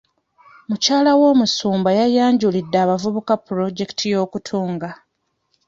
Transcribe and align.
Mukyala 0.67 1.11
w'omusumba 1.19 1.89
yayanjulidde 1.99 2.77
abavubuka 2.83 3.33
pulojekiti 3.45 4.05
y'okutunga. 4.13 4.89